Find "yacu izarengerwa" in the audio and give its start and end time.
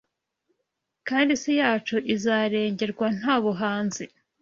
1.61-3.07